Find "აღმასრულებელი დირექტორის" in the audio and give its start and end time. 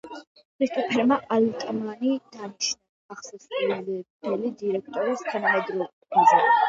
3.17-5.25